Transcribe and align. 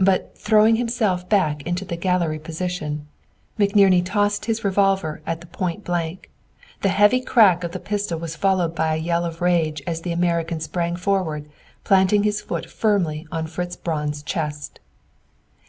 But, 0.00 0.36
throwing 0.36 0.74
himself 0.74 1.28
back 1.28 1.62
into 1.62 1.84
the 1.84 1.94
"gallery 1.94 2.40
position," 2.40 3.06
McNerney 3.60 4.04
tossed 4.04 4.46
his 4.46 4.64
revolver 4.64 5.22
at 5.24 5.40
the 5.40 5.46
point 5.46 5.84
blank. 5.84 6.28
The 6.80 6.88
heavy 6.88 7.20
crack 7.20 7.62
of 7.62 7.70
the 7.70 7.78
pistol 7.78 8.18
was 8.18 8.34
followed 8.34 8.74
by 8.74 8.92
a 8.94 8.98
yell 8.98 9.24
of 9.24 9.40
rage 9.40 9.80
as 9.86 10.00
the 10.00 10.10
American 10.10 10.58
sprang 10.58 10.96
forward, 10.96 11.48
planting 11.84 12.24
his 12.24 12.40
foot 12.40 12.66
firmly 12.68 13.24
on 13.30 13.46
Fritz 13.46 13.76
Braun's 13.76 14.24
chest. 14.24 14.80